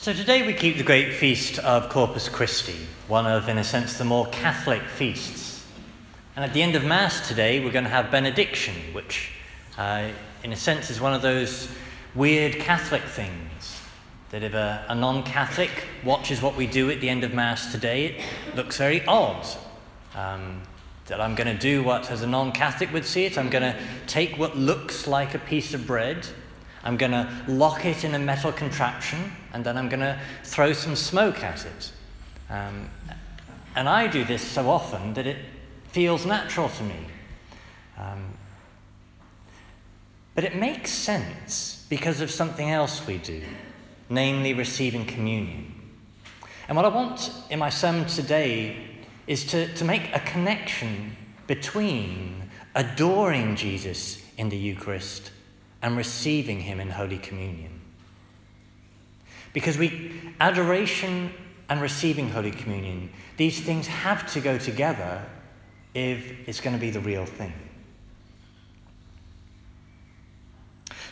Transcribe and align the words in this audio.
So 0.00 0.12
today 0.12 0.46
we 0.46 0.54
keep 0.54 0.76
the 0.76 0.84
great 0.84 1.14
feast 1.14 1.58
of 1.58 1.88
Corpus 1.88 2.28
Christi, 2.28 2.86
one 3.08 3.26
of, 3.26 3.48
in 3.48 3.58
a 3.58 3.64
sense, 3.64 3.98
the 3.98 4.04
more 4.04 4.28
Catholic 4.28 4.82
feasts. 4.82 5.66
And 6.36 6.44
at 6.44 6.52
the 6.52 6.62
end 6.62 6.76
of 6.76 6.84
Mass 6.84 7.26
today, 7.26 7.58
we're 7.58 7.72
going 7.72 7.82
to 7.82 7.90
have 7.90 8.08
benediction, 8.08 8.76
which, 8.92 9.32
uh, 9.76 10.10
in 10.44 10.52
a 10.52 10.56
sense, 10.56 10.88
is 10.88 11.00
one 11.00 11.14
of 11.14 11.22
those 11.22 11.68
weird 12.14 12.60
Catholic 12.60 13.02
things 13.02 13.80
that 14.30 14.44
if 14.44 14.54
a, 14.54 14.86
a 14.88 14.94
non 14.94 15.24
Catholic 15.24 15.88
watches 16.04 16.40
what 16.40 16.54
we 16.54 16.68
do 16.68 16.88
at 16.92 17.00
the 17.00 17.08
end 17.08 17.24
of 17.24 17.34
Mass 17.34 17.72
today, 17.72 18.06
it 18.06 18.54
looks 18.54 18.76
very 18.76 19.04
odd. 19.06 19.44
Um, 20.14 20.62
that 21.06 21.20
I'm 21.20 21.34
going 21.34 21.48
to 21.52 21.60
do 21.60 21.82
what, 21.82 22.08
as 22.08 22.22
a 22.22 22.26
non 22.28 22.52
Catholic 22.52 22.92
would 22.92 23.04
see 23.04 23.24
it, 23.24 23.36
I'm 23.36 23.50
going 23.50 23.64
to 23.64 23.76
take 24.06 24.38
what 24.38 24.56
looks 24.56 25.08
like 25.08 25.34
a 25.34 25.40
piece 25.40 25.74
of 25.74 25.88
bread 25.88 26.24
I'm 26.84 26.96
going 26.96 27.12
to 27.12 27.28
lock 27.48 27.84
it 27.84 28.04
in 28.04 28.14
a 28.14 28.18
metal 28.18 28.52
contraption 28.52 29.32
and 29.52 29.64
then 29.64 29.76
I'm 29.76 29.88
going 29.88 30.00
to 30.00 30.18
throw 30.44 30.72
some 30.72 30.96
smoke 30.96 31.42
at 31.42 31.66
it. 31.66 31.92
Um, 32.50 32.88
and 33.74 33.88
I 33.88 34.06
do 34.06 34.24
this 34.24 34.42
so 34.42 34.68
often 34.68 35.14
that 35.14 35.26
it 35.26 35.38
feels 35.92 36.24
natural 36.24 36.68
to 36.68 36.82
me. 36.82 37.06
Um, 37.96 38.34
but 40.34 40.44
it 40.44 40.54
makes 40.54 40.90
sense 40.90 41.84
because 41.88 42.20
of 42.20 42.30
something 42.30 42.70
else 42.70 43.06
we 43.06 43.18
do, 43.18 43.42
namely 44.08 44.54
receiving 44.54 45.04
communion. 45.04 45.74
And 46.68 46.76
what 46.76 46.84
I 46.84 46.88
want 46.88 47.32
in 47.50 47.58
my 47.58 47.70
sermon 47.70 48.06
today 48.06 48.76
is 49.26 49.44
to, 49.46 49.72
to 49.74 49.84
make 49.84 50.14
a 50.14 50.20
connection 50.20 51.16
between 51.46 52.50
adoring 52.74 53.56
Jesus 53.56 54.22
in 54.36 54.48
the 54.48 54.56
Eucharist 54.56 55.32
and 55.82 55.96
receiving 55.96 56.60
Him 56.60 56.80
in 56.80 56.90
Holy 56.90 57.18
Communion. 57.18 57.80
Because 59.52 59.78
we, 59.78 60.12
adoration 60.40 61.32
and 61.68 61.80
receiving 61.80 62.30
Holy 62.30 62.50
Communion, 62.50 63.10
these 63.36 63.60
things 63.60 63.86
have 63.86 64.30
to 64.32 64.40
go 64.40 64.58
together 64.58 65.24
if 65.94 66.48
it's 66.48 66.60
going 66.60 66.74
to 66.74 66.80
be 66.80 66.90
the 66.90 67.00
real 67.00 67.26
thing. 67.26 67.52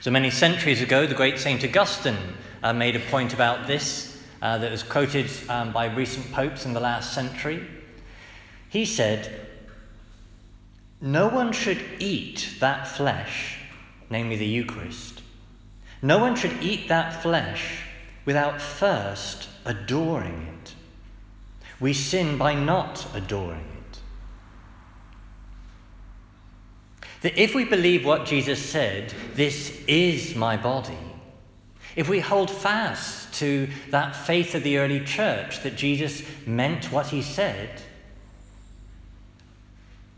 So 0.00 0.10
many 0.10 0.30
centuries 0.30 0.82
ago, 0.82 1.06
the 1.06 1.14
great 1.14 1.38
St. 1.38 1.64
Augustine 1.64 2.16
uh, 2.62 2.72
made 2.72 2.94
a 2.94 3.00
point 3.00 3.34
about 3.34 3.66
this 3.66 4.22
uh, 4.40 4.58
that 4.58 4.70
was 4.70 4.82
quoted 4.82 5.30
um, 5.48 5.72
by 5.72 5.86
recent 5.86 6.30
popes 6.32 6.64
in 6.64 6.72
the 6.72 6.80
last 6.80 7.12
century. 7.12 7.66
He 8.68 8.84
said, 8.84 9.48
No 11.00 11.28
one 11.28 11.52
should 11.52 11.82
eat 11.98 12.56
that 12.60 12.86
flesh 12.86 13.55
namely 14.10 14.36
the 14.36 14.46
Eucharist. 14.46 15.22
No 16.02 16.18
one 16.18 16.36
should 16.36 16.62
eat 16.62 16.88
that 16.88 17.22
flesh 17.22 17.82
without 18.24 18.60
first 18.60 19.48
adoring 19.64 20.48
it. 20.62 20.74
We 21.80 21.92
sin 21.92 22.38
by 22.38 22.54
not 22.54 23.06
adoring 23.14 23.66
it. 23.90 23.98
That 27.22 27.40
if 27.40 27.54
we 27.54 27.64
believe 27.64 28.04
what 28.04 28.26
Jesus 28.26 28.60
said, 28.60 29.12
this 29.34 29.82
is 29.86 30.34
my 30.34 30.56
body, 30.56 30.98
if 31.96 32.08
we 32.08 32.20
hold 32.20 32.50
fast 32.50 33.32
to 33.34 33.68
that 33.90 34.14
faith 34.14 34.54
of 34.54 34.62
the 34.62 34.78
early 34.78 35.00
church 35.00 35.62
that 35.62 35.76
Jesus 35.76 36.22
meant 36.46 36.92
what 36.92 37.06
he 37.08 37.22
said, 37.22 37.82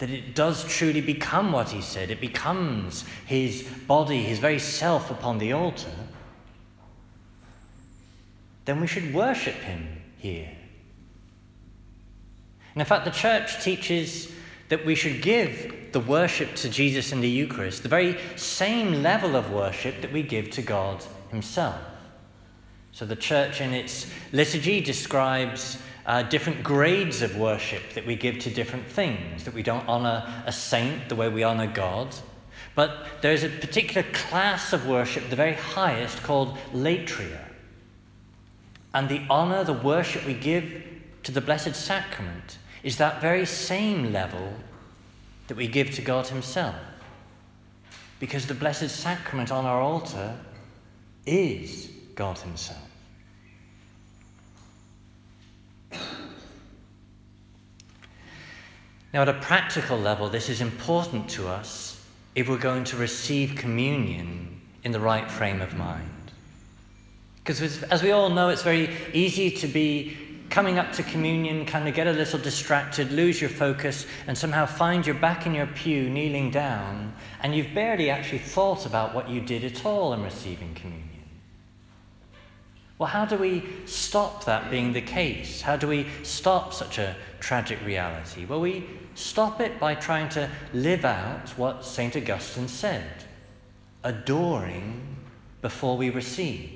that 0.00 0.08
it 0.08 0.34
does 0.34 0.64
truly 0.64 1.02
become 1.02 1.52
what 1.52 1.68
he 1.68 1.82
said. 1.82 2.10
It 2.10 2.22
becomes 2.22 3.04
his 3.26 3.62
body, 3.86 4.22
his 4.22 4.38
very 4.38 4.58
self 4.58 5.10
upon 5.10 5.36
the 5.36 5.52
altar. 5.52 5.92
Then 8.64 8.80
we 8.80 8.86
should 8.86 9.12
worship 9.12 9.56
him 9.56 10.00
here. 10.16 10.48
And 12.74 12.80
in 12.80 12.86
fact, 12.86 13.04
the 13.04 13.10
church 13.10 13.62
teaches 13.62 14.32
that 14.70 14.86
we 14.86 14.94
should 14.94 15.20
give 15.20 15.92
the 15.92 16.00
worship 16.00 16.54
to 16.54 16.70
Jesus 16.70 17.12
in 17.12 17.20
the 17.20 17.28
Eucharist 17.28 17.82
the 17.82 17.88
very 17.90 18.16
same 18.36 19.02
level 19.02 19.36
of 19.36 19.52
worship 19.52 20.00
that 20.00 20.12
we 20.12 20.22
give 20.22 20.48
to 20.52 20.62
God 20.62 21.04
himself. 21.30 21.78
So 22.92 23.04
the 23.04 23.16
church 23.16 23.60
in 23.60 23.74
its 23.74 24.10
liturgy 24.32 24.80
describes 24.80 25.76
uh, 26.10 26.24
different 26.24 26.64
grades 26.64 27.22
of 27.22 27.36
worship 27.36 27.92
that 27.94 28.04
we 28.04 28.16
give 28.16 28.40
to 28.40 28.50
different 28.50 28.84
things, 28.84 29.44
that 29.44 29.54
we 29.54 29.62
don't 29.62 29.86
honor 29.86 30.28
a 30.44 30.50
saint 30.50 31.08
the 31.08 31.14
way 31.14 31.28
we 31.28 31.44
honor 31.44 31.68
God. 31.68 32.12
But 32.74 33.06
there's 33.20 33.44
a 33.44 33.48
particular 33.48 34.02
class 34.12 34.72
of 34.72 34.88
worship, 34.88 35.30
the 35.30 35.36
very 35.36 35.52
highest, 35.52 36.20
called 36.24 36.58
latria. 36.74 37.44
And 38.92 39.08
the 39.08 39.22
honor, 39.30 39.62
the 39.62 39.72
worship 39.72 40.26
we 40.26 40.34
give 40.34 40.82
to 41.22 41.30
the 41.30 41.40
Blessed 41.40 41.76
Sacrament 41.76 42.58
is 42.82 42.96
that 42.96 43.20
very 43.20 43.46
same 43.46 44.12
level 44.12 44.54
that 45.46 45.56
we 45.56 45.68
give 45.68 45.92
to 45.92 46.02
God 46.02 46.26
Himself. 46.26 46.74
Because 48.18 48.48
the 48.48 48.54
Blessed 48.54 48.90
Sacrament 48.90 49.52
on 49.52 49.64
our 49.64 49.80
altar 49.80 50.36
is 51.24 51.88
God 52.16 52.36
Himself. 52.38 52.89
Now, 59.12 59.22
at 59.22 59.28
a 59.28 59.34
practical 59.34 59.98
level, 59.98 60.28
this 60.28 60.48
is 60.48 60.60
important 60.60 61.28
to 61.30 61.48
us 61.48 62.00
if 62.34 62.48
we're 62.48 62.58
going 62.58 62.84
to 62.84 62.96
receive 62.96 63.56
communion 63.56 64.60
in 64.84 64.92
the 64.92 65.00
right 65.00 65.28
frame 65.28 65.60
of 65.60 65.76
mind. 65.76 66.08
Because, 67.36 67.82
as 67.84 68.02
we 68.02 68.12
all 68.12 68.30
know, 68.30 68.50
it's 68.50 68.62
very 68.62 68.90
easy 69.12 69.50
to 69.50 69.66
be 69.66 70.16
coming 70.48 70.78
up 70.78 70.92
to 70.92 71.02
communion, 71.02 71.64
kind 71.64 71.88
of 71.88 71.94
get 71.94 72.06
a 72.06 72.12
little 72.12 72.38
distracted, 72.38 73.10
lose 73.10 73.40
your 73.40 73.50
focus, 73.50 74.06
and 74.26 74.36
somehow 74.36 74.66
find 74.66 75.06
you're 75.06 75.14
back 75.14 75.46
in 75.46 75.54
your 75.54 75.66
pew, 75.66 76.10
kneeling 76.10 76.50
down, 76.50 77.12
and 77.40 77.54
you've 77.54 77.72
barely 77.74 78.10
actually 78.10 78.38
thought 78.38 78.86
about 78.86 79.14
what 79.14 79.28
you 79.28 79.40
did 79.40 79.64
at 79.64 79.84
all 79.84 80.12
in 80.12 80.22
receiving 80.22 80.74
communion. 80.74 81.19
Well, 83.00 83.08
how 83.08 83.24
do 83.24 83.38
we 83.38 83.62
stop 83.86 84.44
that 84.44 84.70
being 84.70 84.92
the 84.92 85.00
case? 85.00 85.62
How 85.62 85.78
do 85.78 85.88
we 85.88 86.06
stop 86.22 86.74
such 86.74 86.98
a 86.98 87.16
tragic 87.38 87.78
reality? 87.82 88.44
Well, 88.44 88.60
we 88.60 88.84
stop 89.14 89.58
it 89.62 89.80
by 89.80 89.94
trying 89.94 90.28
to 90.30 90.50
live 90.74 91.06
out 91.06 91.48
what 91.56 91.82
St. 91.82 92.14
Augustine 92.14 92.68
said 92.68 93.24
adoring 94.04 95.16
before 95.62 95.96
we 95.96 96.10
receive. 96.10 96.72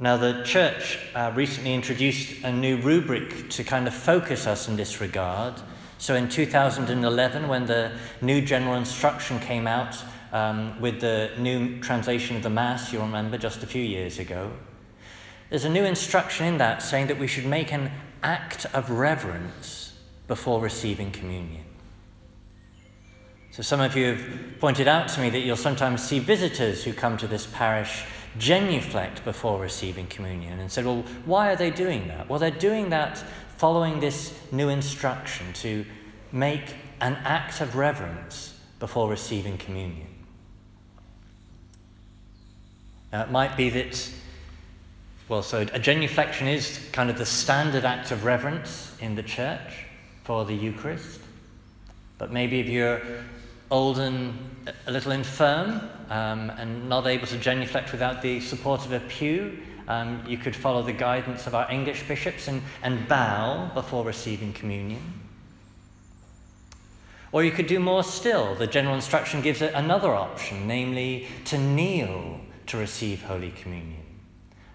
Now, 0.00 0.16
the 0.16 0.42
church 0.42 0.98
uh, 1.14 1.30
recently 1.36 1.74
introduced 1.74 2.42
a 2.42 2.50
new 2.50 2.76
rubric 2.78 3.50
to 3.50 3.62
kind 3.62 3.86
of 3.86 3.94
focus 3.94 4.48
us 4.48 4.66
in 4.66 4.74
this 4.74 5.00
regard. 5.00 5.54
So, 5.98 6.16
in 6.16 6.28
2011, 6.28 7.46
when 7.46 7.66
the 7.66 7.92
new 8.20 8.40
general 8.40 8.74
instruction 8.74 9.38
came 9.38 9.68
out 9.68 9.96
um, 10.34 10.80
with 10.80 11.00
the 11.00 11.30
new 11.38 11.78
translation 11.80 12.36
of 12.36 12.42
the 12.42 12.50
Mass, 12.50 12.92
you'll 12.92 13.02
remember, 13.02 13.38
just 13.38 13.62
a 13.62 13.66
few 13.66 13.82
years 13.82 14.18
ago. 14.18 14.50
There's 15.48 15.64
a 15.64 15.70
new 15.70 15.84
instruction 15.84 16.44
in 16.44 16.58
that 16.58 16.82
saying 16.82 17.06
that 17.06 17.20
we 17.20 17.28
should 17.28 17.46
make 17.46 17.72
an 17.72 17.92
act 18.22 18.66
of 18.74 18.90
reverence 18.90 19.96
before 20.26 20.60
receiving 20.60 21.12
communion. 21.12 21.64
So, 23.52 23.62
some 23.62 23.80
of 23.80 23.96
you 23.96 24.16
have 24.16 24.58
pointed 24.58 24.88
out 24.88 25.06
to 25.10 25.20
me 25.20 25.30
that 25.30 25.38
you'll 25.38 25.56
sometimes 25.56 26.02
see 26.02 26.18
visitors 26.18 26.82
who 26.82 26.92
come 26.92 27.16
to 27.18 27.28
this 27.28 27.46
parish 27.46 28.04
genuflect 28.36 29.24
before 29.24 29.60
receiving 29.60 30.08
communion 30.08 30.58
and 30.58 30.72
said, 30.72 30.84
Well, 30.84 31.04
why 31.24 31.52
are 31.52 31.56
they 31.56 31.70
doing 31.70 32.08
that? 32.08 32.28
Well, 32.28 32.40
they're 32.40 32.50
doing 32.50 32.90
that 32.90 33.18
following 33.56 34.00
this 34.00 34.36
new 34.50 34.68
instruction 34.68 35.52
to 35.52 35.86
make 36.32 36.74
an 37.00 37.14
act 37.22 37.60
of 37.60 37.76
reverence 37.76 38.58
before 38.80 39.08
receiving 39.08 39.56
communion. 39.56 40.08
Now, 43.14 43.22
it 43.22 43.30
might 43.30 43.56
be 43.56 43.70
that, 43.70 44.10
well, 45.28 45.44
so 45.44 45.60
a 45.60 45.78
genuflection 45.78 46.48
is 46.48 46.80
kind 46.90 47.10
of 47.10 47.16
the 47.16 47.24
standard 47.24 47.84
act 47.84 48.10
of 48.10 48.24
reverence 48.24 48.92
in 49.00 49.14
the 49.14 49.22
church 49.22 49.86
for 50.24 50.44
the 50.44 50.52
Eucharist. 50.52 51.20
But 52.18 52.32
maybe 52.32 52.58
if 52.58 52.66
you're 52.66 53.00
old 53.70 54.00
and 54.00 54.36
a 54.88 54.90
little 54.90 55.12
infirm 55.12 55.88
um, 56.10 56.50
and 56.58 56.88
not 56.88 57.06
able 57.06 57.28
to 57.28 57.38
genuflect 57.38 57.92
without 57.92 58.20
the 58.20 58.40
support 58.40 58.84
of 58.84 58.90
a 58.90 58.98
pew, 58.98 59.60
um, 59.86 60.20
you 60.26 60.36
could 60.36 60.56
follow 60.56 60.82
the 60.82 60.92
guidance 60.92 61.46
of 61.46 61.54
our 61.54 61.70
English 61.70 62.08
bishops 62.08 62.48
and, 62.48 62.62
and 62.82 63.06
bow 63.06 63.70
before 63.74 64.04
receiving 64.04 64.52
communion. 64.52 65.20
Or 67.30 67.44
you 67.44 67.52
could 67.52 67.68
do 67.68 67.78
more 67.78 68.02
still. 68.02 68.56
The 68.56 68.66
general 68.66 68.96
instruction 68.96 69.40
gives 69.40 69.62
another 69.62 70.12
option, 70.12 70.66
namely 70.66 71.28
to 71.44 71.58
kneel 71.58 72.40
to 72.66 72.76
receive 72.76 73.22
Holy 73.22 73.50
Communion. 73.50 74.02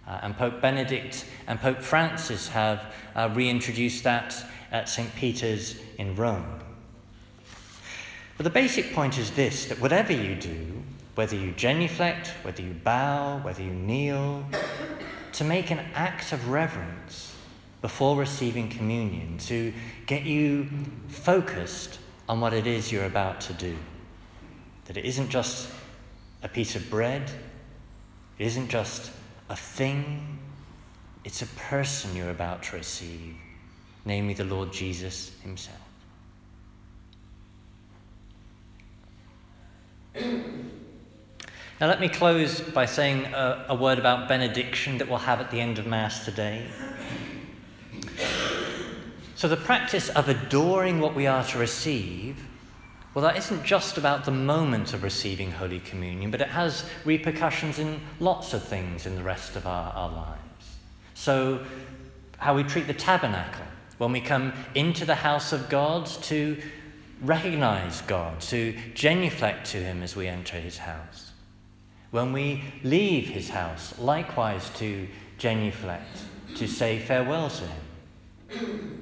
Uh, 0.07 0.19
and 0.23 0.35
Pope 0.35 0.61
Benedict 0.61 1.25
and 1.47 1.59
Pope 1.59 1.81
Francis 1.81 2.47
have 2.49 2.93
uh, 3.15 3.29
reintroduced 3.33 4.03
that 4.03 4.35
at 4.71 4.89
St. 4.89 5.13
Peter's 5.15 5.79
in 5.97 6.15
Rome. 6.15 6.59
But 8.37 8.45
the 8.45 8.49
basic 8.49 8.93
point 8.93 9.17
is 9.17 9.31
this 9.31 9.65
that 9.65 9.79
whatever 9.79 10.13
you 10.13 10.33
do, 10.33 10.81
whether 11.15 11.35
you 11.35 11.51
genuflect, 11.51 12.29
whether 12.43 12.61
you 12.61 12.73
bow, 12.73 13.39
whether 13.39 13.61
you 13.61 13.73
kneel, 13.73 14.45
to 15.33 15.43
make 15.43 15.69
an 15.71 15.79
act 15.93 16.31
of 16.31 16.49
reverence 16.49 17.35
before 17.81 18.17
receiving 18.17 18.69
communion, 18.69 19.37
to 19.39 19.73
get 20.05 20.23
you 20.23 20.69
focused 21.07 21.99
on 22.27 22.39
what 22.39 22.53
it 22.53 22.65
is 22.65 22.91
you're 22.91 23.05
about 23.05 23.41
to 23.41 23.53
do. 23.53 23.75
That 24.85 24.97
it 24.97 25.05
isn't 25.05 25.29
just 25.29 25.69
a 26.41 26.47
piece 26.47 26.75
of 26.75 26.89
bread, 26.89 27.29
it 28.39 28.45
isn't 28.45 28.69
just 28.69 29.11
a 29.49 29.55
thing, 29.55 30.39
it's 31.23 31.41
a 31.41 31.47
person 31.47 32.15
you're 32.15 32.31
about 32.31 32.63
to 32.63 32.77
receive, 32.77 33.35
namely 34.05 34.33
the 34.33 34.45
Lord 34.45 34.71
Jesus 34.71 35.31
Himself. 35.43 35.77
Now, 40.15 41.87
let 41.87 42.01
me 42.01 42.09
close 42.09 42.59
by 42.59 42.85
saying 42.85 43.25
a, 43.25 43.67
a, 43.69 43.75
word 43.75 43.99
about 43.99 44.27
benediction 44.27 44.97
that 44.97 45.07
we'll 45.07 45.17
have 45.19 45.39
at 45.39 45.49
the 45.49 45.61
end 45.61 45.79
of 45.79 45.87
Mass 45.87 46.25
today. 46.25 46.65
So, 49.35 49.47
the 49.47 49.55
practice 49.55 50.09
of 50.09 50.27
adoring 50.27 50.99
what 50.99 51.15
we 51.15 51.25
are 51.25 51.45
to 51.45 51.57
receive, 51.57 52.43
well, 53.13 53.23
that 53.23 53.37
isn't 53.37 53.63
just 53.63 53.97
about 53.97 54.25
the 54.25 54.31
moment 54.31 54.93
of 54.93 55.03
receiving 55.03 55.51
Holy 55.51 55.79
Communion, 55.79 56.31
but 56.31 56.41
it 56.41 56.49
has 56.49 56.85
repercussions 57.05 57.79
in 57.79 57.99
lots 58.19 58.53
of 58.53 58.63
things 58.63 59.05
in 59.05 59.15
the 59.15 59.23
rest 59.23 59.55
of 59.55 59.65
our, 59.65 59.91
our 59.93 60.09
lives. 60.09 60.77
So, 61.15 61.65
how 62.37 62.55
we 62.55 62.63
treat 62.63 62.87
the 62.87 62.93
tabernacle 62.93 63.65
when 63.97 64.11
we 64.11 64.21
come 64.21 64.53
into 64.75 65.05
the 65.05 65.15
house 65.15 65.51
of 65.51 65.69
God 65.69 66.05
to 66.05 66.57
recognize 67.21 68.01
God, 68.01 68.39
to 68.41 68.73
genuflect 68.93 69.71
to 69.71 69.77
Him 69.77 70.03
as 70.03 70.15
we 70.15 70.27
enter 70.27 70.57
His 70.57 70.77
house 70.77 71.29
when 72.11 72.33
we 72.33 72.63
leave 72.83 73.29
his 73.29 73.49
house, 73.49 73.97
likewise 73.99 74.69
to 74.71 75.07
genuflect, 75.37 76.17
to 76.55 76.67
say 76.67 76.99
farewell 76.99 77.49
to 77.49 77.63
him. 78.57 79.01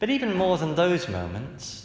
But 0.00 0.10
even 0.10 0.34
more 0.34 0.58
than 0.58 0.74
those 0.74 1.08
moments, 1.08 1.79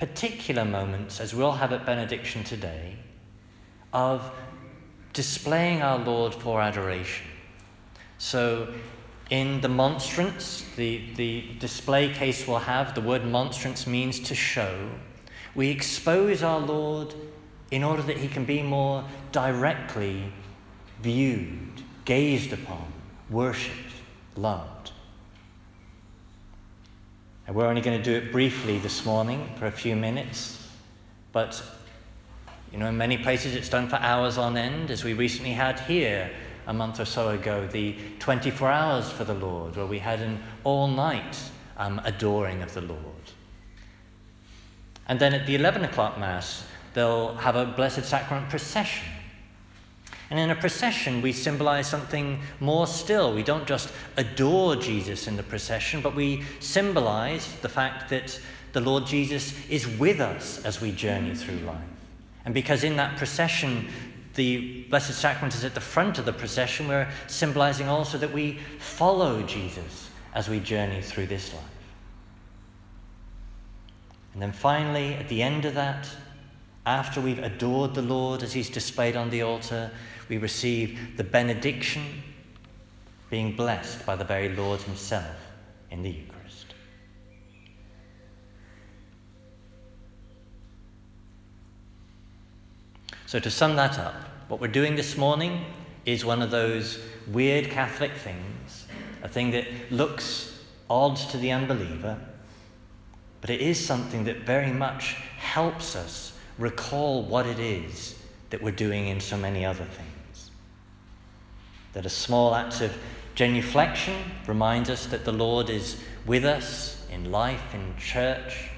particular 0.00 0.64
moments, 0.64 1.20
as 1.20 1.34
we'll 1.34 1.52
have 1.52 1.74
at 1.74 1.84
benediction 1.84 2.42
today, 2.42 2.96
of 3.92 4.32
displaying 5.12 5.82
our 5.82 5.98
Lord 5.98 6.34
for 6.34 6.62
adoration. 6.62 7.26
So, 8.16 8.72
in 9.28 9.60
the 9.60 9.68
monstrance, 9.68 10.64
the, 10.76 11.04
the 11.16 11.44
display 11.58 12.12
case 12.14 12.48
we'll 12.48 12.58
have, 12.58 12.94
the 12.94 13.02
word 13.02 13.26
monstrance 13.26 13.86
means 13.86 14.18
to 14.20 14.34
show. 14.34 14.88
We 15.54 15.68
expose 15.68 16.42
our 16.42 16.60
Lord 16.60 17.14
in 17.70 17.84
order 17.84 18.02
that 18.02 18.16
he 18.16 18.26
can 18.26 18.46
be 18.46 18.62
more 18.62 19.04
directly 19.32 20.32
viewed, 21.02 21.82
gazed 22.06 22.54
upon, 22.54 22.90
worshipped, 23.28 23.92
loved. 24.34 24.92
And 27.50 27.56
we're 27.56 27.66
only 27.66 27.80
going 27.80 28.00
to 28.00 28.04
do 28.04 28.14
it 28.14 28.30
briefly 28.30 28.78
this 28.78 29.04
morning 29.04 29.50
for 29.58 29.66
a 29.66 29.72
few 29.72 29.96
minutes, 29.96 30.68
but 31.32 31.60
you 32.70 32.78
know, 32.78 32.86
in 32.86 32.96
many 32.96 33.18
places 33.18 33.56
it's 33.56 33.68
done 33.68 33.88
for 33.88 33.96
hours 33.96 34.38
on 34.38 34.56
end, 34.56 34.92
as 34.92 35.02
we 35.02 35.14
recently 35.14 35.50
had 35.50 35.80
here 35.80 36.30
a 36.68 36.72
month 36.72 37.00
or 37.00 37.04
so 37.04 37.30
ago, 37.30 37.66
the 37.66 37.96
24 38.20 38.70
hours 38.70 39.10
for 39.10 39.24
the 39.24 39.34
Lord, 39.34 39.74
where 39.74 39.86
we 39.86 39.98
had 39.98 40.20
an 40.20 40.40
all 40.62 40.86
night 40.86 41.42
um, 41.76 42.00
adoring 42.04 42.62
of 42.62 42.72
the 42.72 42.82
Lord. 42.82 43.00
And 45.08 45.18
then 45.18 45.34
at 45.34 45.44
the 45.44 45.56
11 45.56 45.82
o'clock 45.82 46.20
Mass, 46.20 46.64
they'll 46.94 47.34
have 47.34 47.56
a 47.56 47.66
Blessed 47.66 48.04
Sacrament 48.04 48.48
procession. 48.48 49.08
And 50.30 50.38
in 50.38 50.50
a 50.50 50.54
procession, 50.54 51.22
we 51.22 51.32
symbolize 51.32 51.88
something 51.88 52.40
more 52.60 52.86
still. 52.86 53.34
We 53.34 53.42
don't 53.42 53.66
just 53.66 53.92
adore 54.16 54.76
Jesus 54.76 55.26
in 55.26 55.36
the 55.36 55.42
procession, 55.42 56.00
but 56.00 56.14
we 56.14 56.44
symbolize 56.60 57.52
the 57.62 57.68
fact 57.68 58.10
that 58.10 58.40
the 58.72 58.80
Lord 58.80 59.06
Jesus 59.06 59.54
is 59.68 59.88
with 59.98 60.20
us 60.20 60.64
as 60.64 60.80
we 60.80 60.92
journey 60.92 61.34
through 61.34 61.58
life. 61.58 61.82
And 62.44 62.54
because 62.54 62.84
in 62.84 62.96
that 62.96 63.16
procession, 63.16 63.88
the 64.34 64.84
Blessed 64.84 65.14
Sacrament 65.14 65.54
is 65.54 65.64
at 65.64 65.74
the 65.74 65.80
front 65.80 66.18
of 66.18 66.24
the 66.24 66.32
procession, 66.32 66.86
we're 66.86 67.10
symbolizing 67.26 67.88
also 67.88 68.16
that 68.18 68.32
we 68.32 68.60
follow 68.78 69.42
Jesus 69.42 70.10
as 70.32 70.48
we 70.48 70.60
journey 70.60 71.02
through 71.02 71.26
this 71.26 71.52
life. 71.52 71.64
And 74.32 74.40
then 74.40 74.52
finally, 74.52 75.14
at 75.14 75.28
the 75.28 75.42
end 75.42 75.64
of 75.64 75.74
that, 75.74 76.08
after 76.86 77.20
we've 77.20 77.38
adored 77.38 77.94
the 77.94 78.02
Lord 78.02 78.42
as 78.42 78.52
he's 78.52 78.70
displayed 78.70 79.16
on 79.16 79.30
the 79.30 79.42
altar, 79.42 79.90
we 80.28 80.38
receive 80.38 81.16
the 81.16 81.24
benediction, 81.24 82.22
being 83.28 83.54
blessed 83.54 84.06
by 84.06 84.16
the 84.16 84.24
very 84.24 84.48
Lord 84.48 84.80
himself 84.80 85.36
in 85.90 86.02
the 86.02 86.10
Eucharist. 86.10 86.74
So, 93.26 93.38
to 93.38 93.50
sum 93.50 93.76
that 93.76 93.98
up, 93.98 94.14
what 94.48 94.60
we're 94.60 94.68
doing 94.68 94.96
this 94.96 95.16
morning 95.16 95.64
is 96.04 96.24
one 96.24 96.42
of 96.42 96.50
those 96.50 96.98
weird 97.28 97.70
Catholic 97.70 98.12
things, 98.12 98.86
a 99.22 99.28
thing 99.28 99.52
that 99.52 99.66
looks 99.90 100.64
odd 100.88 101.16
to 101.16 101.36
the 101.36 101.52
unbeliever, 101.52 102.18
but 103.40 103.50
it 103.50 103.60
is 103.60 103.84
something 103.84 104.24
that 104.24 104.38
very 104.38 104.72
much 104.72 105.14
helps 105.38 105.94
us 105.94 106.32
recall 106.60 107.22
what 107.22 107.46
it 107.46 107.58
is 107.58 108.16
that 108.50 108.62
we're 108.62 108.70
doing 108.70 109.08
in 109.08 109.20
so 109.20 109.36
many 109.36 109.64
other 109.64 109.84
things. 109.84 110.50
That 111.94 112.06
a 112.06 112.10
small 112.10 112.54
act 112.54 112.80
of 112.82 112.96
genuflection 113.34 114.16
reminds 114.46 114.90
us 114.90 115.06
that 115.06 115.24
the 115.24 115.32
Lord 115.32 115.70
is 115.70 116.00
with 116.26 116.44
us 116.44 117.06
in 117.10 117.32
life, 117.32 117.74
in 117.74 117.96
church, 117.96 118.68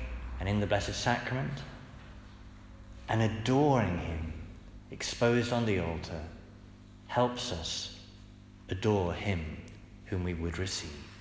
and 0.40 0.48
in 0.48 0.60
the 0.60 0.66
Blessed 0.66 0.94
Sacrament. 0.94 1.62
And 3.08 3.22
adoring 3.22 3.98
Him, 3.98 4.32
exposed 4.90 5.52
on 5.52 5.66
the 5.66 5.80
altar, 5.80 6.20
helps 7.08 7.52
us 7.52 7.98
adore 8.68 9.12
Him 9.12 9.56
whom 10.06 10.24
we 10.24 10.34
would 10.34 10.58
receive. 10.58 11.11